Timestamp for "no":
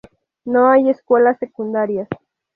0.45-0.67